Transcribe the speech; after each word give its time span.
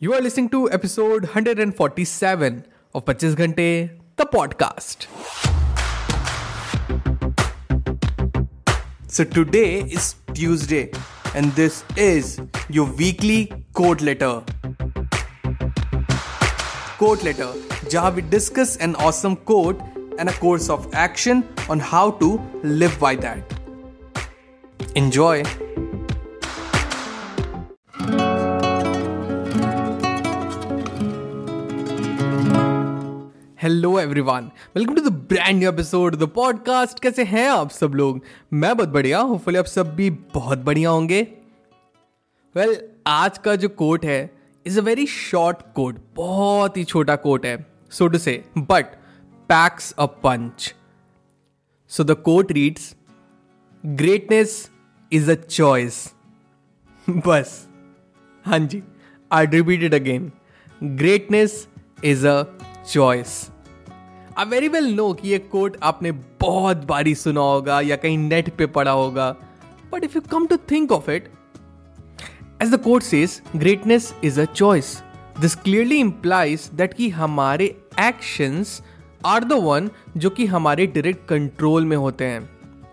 You 0.00 0.12
are 0.12 0.20
listening 0.20 0.48
to 0.48 0.68
episode 0.72 1.22
147 1.22 2.66
of 2.94 3.04
25 3.04 3.36
Ghante, 3.36 3.90
the 4.16 4.26
podcast. 4.26 5.06
So 9.06 9.22
today 9.22 9.82
is 9.82 10.16
Tuesday 10.34 10.90
and 11.36 11.52
this 11.52 11.84
is 11.96 12.40
your 12.68 12.86
weekly 12.86 13.52
quote 13.72 14.00
letter. 14.00 14.42
Quote 16.98 17.22
letter, 17.22 17.52
jहाँ 17.94 18.12
we 18.16 18.22
discuss 18.22 18.76
an 18.78 18.96
awesome 18.96 19.36
quote 19.36 19.80
and 20.18 20.28
a 20.28 20.32
course 20.32 20.68
of 20.68 20.92
action 20.92 21.46
on 21.68 21.78
how 21.78 22.10
to 22.24 22.40
live 22.64 22.98
by 22.98 23.14
that. 23.14 23.60
Enjoy. 24.96 25.44
Hello 33.64 34.00
everyone 34.00 34.50
welcome 34.76 34.94
to 34.94 35.00
the 35.00 35.12
brand 35.12 35.58
new 35.58 35.72
episode 35.72 36.16
the 36.16 36.22
podcast 36.22 37.00
कैसे 37.00 37.24
हैं 37.24 37.50
आप 37.50 37.70
सब 37.70 37.92
लोग? 37.94 38.20
मैं 38.52 38.76
बहुत 38.76 38.88
बढ़िया 38.88 39.18
hopefully 39.18 39.58
आप 39.58 39.64
सब 39.64 39.94
भी 39.94 40.10
बहुत 40.10 40.58
बढ़िया 40.58 40.90
होंगे। 40.90 41.22
वेल 42.56 42.68
well, 42.68 42.82
आज 43.06 43.38
का 43.38 43.56
जो 43.56 43.68
कोट 43.68 44.04
है 44.04 44.38
is 44.66 44.80
a 44.80 44.82
very 44.82 45.06
short 45.06 45.56
quote 45.74 45.98
बहुत 46.16 46.76
ही 46.76 46.84
छोटा 46.84 47.16
कोट 47.16 47.46
है 47.46 47.66
so 47.90 48.08
to 48.08 48.18
say 48.18 48.44
but 48.58 48.84
packs 49.48 49.92
a 49.92 50.06
punch 50.06 50.74
so 51.88 52.04
the 52.04 52.10
quote 52.10 52.52
reads 52.52 52.96
greatness 53.86 54.70
is 55.12 55.30
a 55.30 55.34
choice 55.34 56.12
बस। 57.10 57.68
हाँ 58.44 58.58
जी 58.58 58.82
I 59.32 59.46
repeat 59.46 59.82
it 59.82 59.94
again 59.94 60.32
greatness 60.82 61.68
is 62.04 62.26
a 62.26 62.42
choice 62.92 63.50
I 64.38 64.44
very 64.44 64.68
well 64.68 64.94
know 64.94 65.12
कि 65.12 65.28
ये 65.28 65.38
coat 65.38 65.76
आपने 65.82 66.12
बहुत 66.40 66.76
बारी 66.86 67.14
सुना 67.14 67.40
होगा 67.40 67.80
या 67.80 67.96
कहीं 67.96 68.18
नेट 68.18 68.48
पे 68.56 68.66
पढ़ा 68.66 68.90
होगा 68.90 69.30
but 69.92 70.04
if 70.04 70.16
you 70.16 70.20
come 70.30 70.46
to 70.46 70.56
think 70.70 70.92
of 70.92 71.10
it 71.10 71.28
as 72.62 72.70
the 72.70 72.80
quote 72.80 73.02
says 73.02 73.40
greatness 73.56 74.14
is 74.24 74.40
a 74.40 74.44
choice 74.44 75.02
this 75.40 75.54
clearly 75.54 75.98
implies 76.00 76.68
that 76.74 76.94
कि 76.94 77.08
हमारे 77.10 77.64
एक्शंस 78.00 78.80
आर 79.26 79.44
द 79.44 79.52
वन 79.52 79.90
जो 80.16 80.30
कि 80.30 80.46
हमारे 80.46 80.86
डायरेक्ट 80.86 81.26
कंट्रोल 81.28 81.84
में 81.84 81.96
होते 81.96 82.24
हैं. 82.24 82.40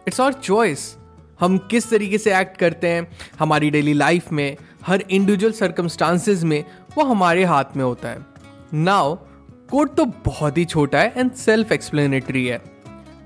इट्स 0.08 0.22
आवर 0.22 0.34
चॉइस 0.34 0.96
हम 1.40 1.58
किस 1.72 1.90
तरीके 1.90 2.18
से 2.18 2.38
एक्ट 2.40 2.58
करते 2.58 2.88
हैं 2.88 3.08
हमारी 3.40 3.70
डेली 3.70 3.94
लाइफ 3.94 4.32
में, 4.32 4.58
हर 4.86 5.04
इंडिविजुअल 5.10 5.54
सर्कमस्टांसिस 5.54 6.44
में, 6.44 6.64
वो 6.98 7.04
हमारे 7.04 7.44
हाथ 7.44 7.76
में 7.76 7.84
होता 7.84 8.10
है. 8.10 8.26
नाउ 8.74 9.16
कोड 9.72 9.90
तो 9.96 10.06
बहुत 10.26 10.58
ही 10.58 10.64
छोटा 10.66 11.00
है 11.00 11.14
एंड 11.18 11.32
सेल्फ 11.32 11.72
एक्सप्लेनेटरी 11.72 12.46
है। 12.46 12.62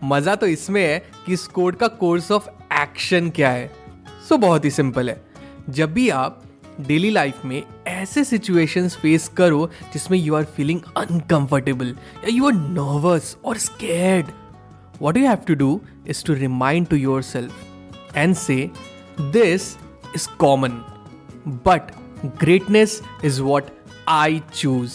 मज़ा 0.04 0.36
तो 0.36 0.48
इसमें 0.48 0.82
है 0.82 0.98
कि 1.26 1.34
इस 1.34 1.46
कोड 1.48 1.76
का 1.76 1.88
कोर्स 2.02 2.32
ऑफ़ 2.32 2.50
एक्शन 2.74 3.30
क्या 3.30 3.50
है। 3.50 3.72
सो 4.30 4.38
बहुत 4.38 4.66
ही 4.66 4.72
सिंपल 4.72 5.10
है। 5.10 5.22
जब 5.70 5.94
भी 5.94 6.10
आप 6.10 6.42
डेली 6.82 7.10
लाइफ 7.10 7.46
में 7.46 7.62
ऐसे 7.88 8.24
सिचुएशंस 8.24 8.96
फेस 8.96 9.28
करो 9.28 9.70
जिसमें 9.94 10.18
यू 10.18 10.36
आर 10.36 10.44
फीलिंग 10.56 10.82
अनकंफर्टेबल 10.98 11.88
या 11.88 12.30
यू 12.30 12.48
आर 12.48 12.54
नर्वस 12.54 13.36
और 13.46 13.58
scared 13.58 14.32
what 15.02 15.18
you 15.18 15.28
have 15.28 15.38
to 15.48 15.56
do 15.56 15.80
is 16.08 16.24
to 16.26 16.34
remind 16.34 16.88
to 16.88 16.96
yourself 17.24 18.18
and 18.18 18.36
say 18.36 18.70
this 19.20 19.76
is 20.16 20.28
common 20.40 20.82
but 21.66 21.92
greatness 22.44 23.02
is 23.26 23.42
what 23.42 23.70
I 24.08 24.42
choose 24.54 24.94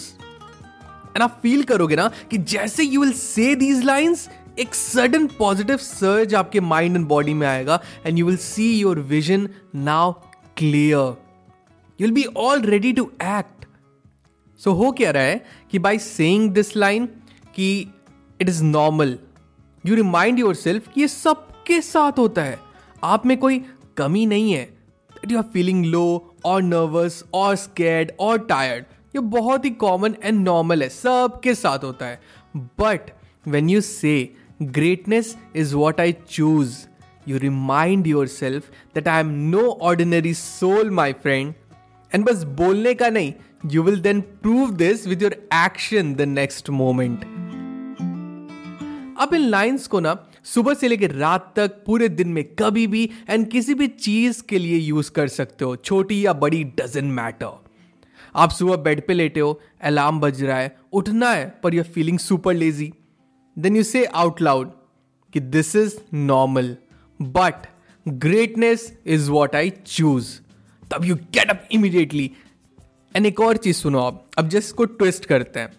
and 1.11 1.23
आप 1.23 1.41
feel 1.43 1.63
करोगे 1.63 1.97
ना 1.97 2.11
कि 2.31 2.39
जैसे 2.39 2.83
you 2.83 3.01
will 3.01 3.13
say 3.13 3.55
these 3.55 3.85
lines 3.85 4.29
एक 4.59 4.75
sudden 4.75 5.27
positive 5.27 5.77
surge 5.77 6.35
आपके 6.35 6.61
mind 6.61 6.97
and 6.97 7.07
body 7.07 7.35
में 7.35 7.47
आएगा 7.47 7.81
and 8.07 8.19
you 8.19 8.27
will 8.27 8.37
see 8.37 8.81
your 8.81 8.99
vision 8.99 9.49
now 9.75 10.13
clear 10.57 11.17
you 12.01 12.07
will 12.07 12.13
be 12.13 12.25
all 12.25 12.63
ready 12.63 12.93
to 12.93 13.11
act 13.23 13.65
so 14.59 14.73
हो 14.73 14.93
क्या 14.93 15.11
रहा 15.11 15.23
है 15.23 15.45
कि 15.71 15.79
बाई 15.79 15.99
सेइंग 15.99 16.51
दिस 16.51 16.77
लाइन 16.77 17.07
कि 17.55 17.89
it 18.41 18.49
is 18.49 18.65
normal 18.65 19.19
you 19.87 19.95
remind 19.95 20.39
yourself 20.55 20.89
कि 20.89 21.01
ये 21.01 21.09
सबके 21.09 21.81
साथ 21.81 22.13
होता 22.19 22.43
है। 22.43 22.59
आप 23.05 23.27
में 23.27 23.39
कोई 23.39 23.65
कमी 23.97 24.27
नहीं 24.27 24.53
है। 24.53 24.79
यू 25.31 25.39
आर 25.39 25.45
फीलिंग 25.53 25.85
लो 25.85 26.35
और 26.45 26.63
नर्वस 26.63 27.25
और 27.35 27.57
स्केर्ड 27.57 28.13
और 28.21 28.39
टायर्ड 28.39 28.85
ये 29.15 29.21
बहुत 29.21 29.65
ही 29.65 29.71
कॉमन 29.71 30.15
एंड 30.25 30.45
नॉर्मल 30.45 30.83
है, 30.83 30.89
सबके 30.89 31.55
साथ 31.55 31.85
होता 31.85 32.07
है। 32.07 32.21
But 32.57 33.11
when 33.47 33.71
you 33.71 33.81
say 33.81 34.13
greatness 34.63 35.37
is 35.57 35.75
what 35.75 36.01
I 36.01 36.13
choose 36.31 36.77
you 37.29 37.39
remind 37.39 38.07
yourself 38.27 38.71
that 38.95 39.09
I 39.09 39.21
am 39.21 39.31
no 39.51 39.69
ordinary 39.83 40.35
soul 40.35 40.91
my 40.91 41.13
friend 41.13 41.55
and 42.13 42.25
बस 42.25 42.43
बोलने 42.59 42.95
का 42.95 43.09
नहीं 43.11 43.33
you 43.73 43.83
will 43.83 44.01
then 44.01 44.21
prove 44.21 44.71
this 44.77 45.07
with 45.07 45.23
your 45.23 45.33
action 45.55 46.15
the 46.15 46.21
next 46.21 46.71
moment 46.71 47.25
अब 49.21 49.35
इन 49.35 49.41
lines 49.41 49.87
को 49.87 50.01
ना, 50.01 50.15
सुबह 50.45 50.75
से 50.75 50.89
लेकर 50.89 51.11
रात 51.13 51.53
तक, 51.57 51.83
पूरे 51.87 52.09
दिन 52.09 52.29
में 52.29 52.45
कभी 52.59 52.87
भी 52.87 53.09
एंड 53.31 53.47
किसी 53.51 53.75
भी 53.75 53.87
चीज़ 53.89 54.43
के 54.49 54.59
लिए 54.59 54.77
यूज़ 54.77 55.11
कर 55.11 55.29
सकते 55.29 55.65
हो, 55.65 55.75
छोटी 55.77 56.25
या 56.27 56.33
बड़ी 56.35 56.63
डजेंट 56.79 57.13
मैटर 57.13 57.70
आप 58.35 58.51
सुबह 58.51 58.77
बेड 58.77 59.07
पे 59.07 59.15
लेटे 59.15 59.41
हो 59.41 59.61
अलार्म 59.83 60.21
बज 60.21 60.43
रहा 60.43 60.59
है, 60.59 60.77
उठना 60.93 61.31
है, 61.31 61.49
पर 61.63 61.75
you 61.75 61.83
feeling 61.85 62.19
super 62.19 62.55
lazy 62.55 62.93
then 63.57 63.77
you 63.77 63.83
say 63.83 64.05
out 64.05 64.41
loud 64.43 64.71
कि 65.35 65.41
this 65.41 65.75
is 65.77 65.97
normal 66.15 66.77
but 67.21 67.67
greatness 68.07 68.93
is 69.07 69.31
what 69.31 69.57
I 69.57 69.71
choose 69.87 70.39
तब 70.91 71.05
you 71.05 71.17
get 71.17 71.51
up 71.51 71.69
immediately 71.73 72.31
and 73.15 73.27
एक 73.27 73.41
और 73.41 73.57
चीज़ 73.57 73.77
सुनो 73.77 74.01
आप, 74.01 74.27
अब 74.39 74.49
जस्ट 74.49 74.75
को 74.77 74.85
ट्विस्ट 74.85 75.25
करते 75.25 75.61
हैं। 75.61 75.73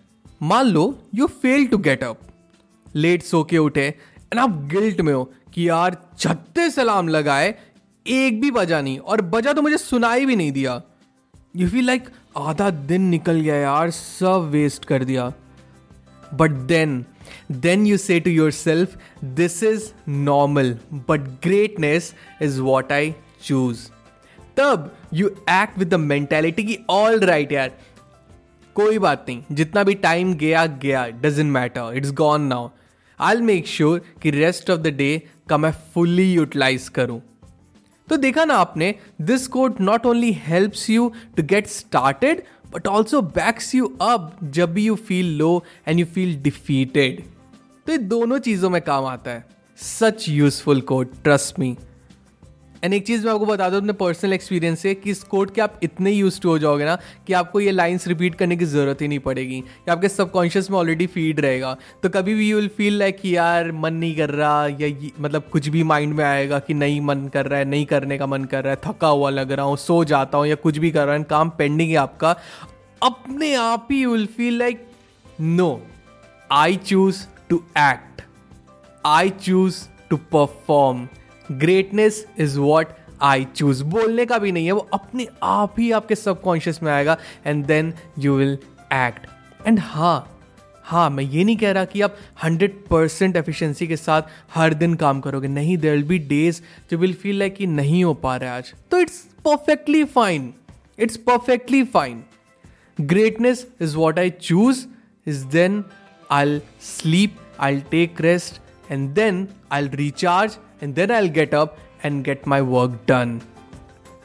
मान 0.43 0.65
लो 0.65 0.83
you 1.15 1.27
fail 1.27 1.65
to 1.67 1.77
get 1.79 2.03
up 2.03 2.19
late 2.95 3.23
सो 3.23 3.43
के 3.43 3.57
उठे 3.57 3.87
एंड 3.87 4.39
आप 4.39 4.61
गिल्ट 4.71 5.01
में 5.01 5.13
हो 5.13 5.23
कि 5.53 5.67
यार 5.69 5.97
छत्तीस 6.19 6.79
अलार्म 6.79 7.07
लगाए, 7.07 7.53
एक 8.05 8.39
भी 8.41 8.51
बजा 8.51 8.81
नहीं, 8.81 8.97
और 8.99 9.21
बजा 9.21 9.53
तो 9.53 9.61
मुझे 9.61 9.77
सुनाई 9.77 10.25
भी 10.25 10.35
नहीं 10.35 10.51
दिया। 10.51 10.81
यू 11.55 11.69
फील 11.69 11.85
लाइक 11.85 12.09
आधा 12.35 12.69
दिन 12.69 13.01
निकल 13.09 13.39
गया 13.41 13.55
यार, 13.55 13.89
सब 13.89 14.49
वेस्ट 14.51 14.85
कर 14.85 15.03
दिया। 15.03 15.31
But 16.33 16.51
then 16.67 17.03
then 17.51 17.85
you 17.85 17.97
say 17.97 18.19
to 18.19 18.29
yourself 18.51 18.97
this 19.23 19.61
is 19.63 19.91
normal 20.09 20.77
but 21.09 21.21
greatness 21.43 22.13
is 22.41 22.59
what 22.61 22.91
I 22.91 23.13
choose 23.43 23.87
तब 24.57 24.91
you 25.13 25.27
act 25.27 25.77
with 25.79 25.89
the 25.89 25.99
mentality 25.99 26.63
की 26.63 26.77
ऑल 26.89 27.19
राइट 27.19 27.51
यार, 27.51 27.71
कोई 28.75 28.99
बात 28.99 29.25
नहीं, 29.29 29.43
जितना 29.51 29.83
भी 29.83 29.93
टाइम 29.95 30.33
गया 30.33 30.65
गया 30.65 31.07
doesn't 31.07 31.51
matter 31.51 31.97
it's 31.97 32.11
gone 32.13 32.41
now 32.43 32.69
I 33.19 33.41
make 33.41 33.67
sure 33.67 34.01
कि 34.21 34.31
रेस्ट 34.31 34.69
ऑफ़ 34.69 34.79
द 34.79 34.95
डे 34.97 35.21
का 35.49 35.57
मैं 35.57 35.71
फुल्ली 35.93 36.31
यूटिलाइज 36.33 36.87
करूँ. 36.89 37.21
तो 38.11 38.17
देखा 38.17 38.43
ना 38.45 38.53
आपने 38.53 38.93
this 39.21 39.47
code 39.47 39.75
not 39.81 40.05
only 40.05 40.31
helps 40.45 40.89
you 40.89 41.11
to 41.37 41.43
get 41.43 41.67
started 41.67 42.41
but 42.73 42.87
also 42.87 43.21
backs 43.21 43.73
you 43.75 43.85
up 44.01 44.31
जब 44.43 44.73
भी 44.73 44.85
you 44.85 44.95
feel 44.95 45.37
low 45.37 45.63
and 45.87 45.99
you 45.99 46.05
feel 46.05 46.35
defeated 46.41 47.21
तो 47.85 47.91
ये 47.91 47.97
दोनों 47.97 48.39
चीज़ों 48.39 48.69
में 48.69 48.81
काम 48.81 49.05
आता 49.05 49.31
है। 49.31 49.45
Such 49.77 50.25
useful 50.29 50.81
code 50.81 51.13
trust 51.23 51.59
me 51.59 51.75
and 52.83 52.93
एक 52.93 53.05
चीज़ 53.07 53.25
मैं 53.25 53.31
आपको 53.33 53.45
बता 53.45 53.69
दूँ 53.69 53.79
अपने 53.79 53.93
पर्सनल 53.93 54.33
एक्सपीरियंस 54.33 54.79
से 54.79 54.93
कि 54.95 55.11
इस 55.11 55.21
कोड 55.23 55.51
के 55.53 55.61
आप 55.61 55.79
इतने 55.83 56.11
यूज़ 56.11 56.39
हो 56.45 56.57
जाओगे 56.59 56.85
ना 56.85 56.97
कि 57.27 57.33
आपको 57.33 57.59
ये 57.59 57.71
लाइन्स 57.71 58.07
रिपीट 58.07 58.35
करने 58.35 58.55
की 58.57 58.65
ज़रूरत 58.65 59.01
ही 59.01 59.07
नहीं 59.07 59.19
पड़ेगी। 59.19 59.57
या 59.57 59.91
आपके 59.91 60.09
सबकॉन्शियस 60.09 60.69
में 60.71 60.77
ऑलरेडी 60.77 61.07
फ़ीड 61.07 61.39
रहेगा। 61.39 61.75
तो 62.03 62.09
कभी 62.09 62.33
भी 62.33 62.49
यू 62.49 62.57
विल 62.57 62.67
फील 62.67 62.97
लाइक 62.99 63.19
कि 63.21 63.35
यार 63.35 63.71
मन 63.71 63.93
नहीं 63.93 64.15
कर 64.15 64.29
रहा 64.29 64.67
या 64.67 65.11
मतलब 65.19 65.43
कुछ 65.51 65.67
भी 65.67 65.83
माइंड 65.83 66.13
में 66.13 66.23
आएगा 66.25 66.59
कि 66.59 66.73
नहीं 66.73 66.99
मन 67.01 67.27
कर 67.27 67.45
रहा 67.45 67.59
है, 67.59 67.65
नहीं 67.65 67.85
करने 67.85 68.17
का 68.17 68.25
मन 68.25 68.45
कर 68.45 68.63
रहा 68.63 68.73
है, 68.73 68.79
थका 68.85 69.07
हुआ 69.07 69.29
लग 69.29 69.51
रहा 69.51 69.65
हूँ, 69.65 69.77
सो 69.77 70.03
जाता 70.05 70.37
हूँ 70.37 70.47
या 70.47 70.55
कुछ 70.55 70.77
भी 70.77 70.91
कर 70.91 71.05
रहा 71.05 71.15
है, 71.15 71.23
काम 71.23 71.49
पेंडिंग 71.49 71.89
है 71.89 71.95
आपका, 71.97 72.35
अपने 73.01 73.53
आप 73.55 73.87
ही 73.91 74.01
you 74.01 74.11
will 74.11 74.25
feel 74.27 74.59
like 74.59 74.85
no 75.41 75.81
I 76.51 76.75
choose 76.75 77.25
to 77.49 77.63
act 77.77 78.21
I 79.05 79.29
choose 79.29 79.87
to 80.09 80.17
perform 80.33 81.07
greatness 81.51 82.25
is 82.39 82.59
what 82.59 82.87
I 83.21 83.45
choose 83.55 83.83
बोलने 83.83 84.25
का 84.25 84.37
भी 84.37 84.51
नहीं 84.51 84.65
है 84.65 84.71
वो 84.71 84.87
अपने 84.93 85.27
आप 85.43 85.75
ही 85.79 85.91
आपके 85.91 86.15
सबकॉन्शियस 86.15 86.83
में 86.83 86.91
आएगा 86.91 87.17
and 87.45 87.65
then 87.65 87.93
you 88.19 88.35
will 88.35 88.57
act 88.93 89.27
and 89.67 89.79
हाँ 89.79 90.27
हाँ 90.83 91.09
मैं 91.09 91.23
ये 91.23 91.43
नहीं 91.43 91.57
कह 91.57 91.71
रहा 91.71 91.85
कि 91.85 92.01
आप 92.01 92.17
हंड्रेड 92.43 92.83
परसेंट 92.89 93.35
एफिशिएंसी 93.35 93.87
के 93.87 93.95
साथ 93.95 94.21
हर 94.55 94.73
दिन 94.73 94.95
काम 94.95 95.19
करोगे। 95.21 95.47
नहीं 95.47 95.77
देर 95.77 95.93
विल 95.93 96.03
बी 96.03 96.17
डेज़ 96.17 96.61
जो 96.91 96.97
विल 96.97 97.13
फील 97.13 97.39
लाइक 97.39 97.55
कि 97.55 97.67
नहीं 97.67 98.03
हो 98.03 98.13
पा 98.13 98.35
रहा 98.35 98.51
है 98.51 98.57
आज। 98.57 98.73
तो 98.91 98.99
it's 98.99 99.17
perfectly 99.45 100.03
fine 100.03 100.53
it's 100.99 101.17
perfectly 101.17 101.83
fine 101.83 102.23
greatness 102.99 103.61
is 103.79 103.93
what 103.97 104.19
I 104.19 104.29
choose, 104.47 104.79
is 105.27 105.45
then 105.45 105.77
I'll 106.29 106.59
sleep, 106.79 107.39
I'll 107.59 107.81
take 107.93 108.19
rest, 108.19 108.59
and 108.91 109.15
then 109.19 109.39
I'll 109.71 109.89
recharge, 110.01 110.57
and 110.81 110.95
then 110.95 111.11
I'll 111.11 111.29
get 111.29 111.53
up 111.53 111.77
and 112.03 112.23
get 112.23 112.45
my 112.45 112.61
work 112.61 113.05
done. 113.05 113.41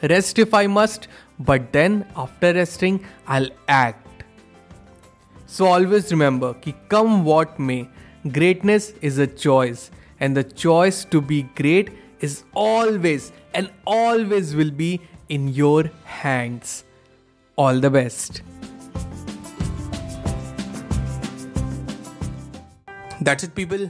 Rest 0.01 0.39
if 0.39 0.53
I 0.53 0.67
must, 0.67 1.07
but 1.39 1.71
then 1.71 2.05
after 2.15 2.53
resting, 2.53 3.03
I'll 3.27 3.49
act. 3.67 4.23
So 5.45 5.65
always 5.65 6.11
remember 6.11 6.53
कि 6.53 6.73
come 6.89 7.23
what 7.23 7.59
may, 7.59 7.87
greatness 8.31 8.91
is 9.01 9.17
a 9.17 9.27
choice, 9.27 9.91
and 10.19 10.35
the 10.35 10.43
choice 10.43 11.05
to 11.05 11.21
be 11.21 11.43
great 11.55 11.91
is 12.19 12.43
always 12.53 13.31
and 13.53 13.71
always 13.85 14.55
will 14.55 14.71
be 14.71 14.99
in 15.29 15.47
your 15.47 15.89
hands. 16.03 16.83
All 17.55 17.79
the 17.79 17.89
best. 17.89 18.41
That's 23.21 23.43
it, 23.43 23.55
people. 23.55 23.89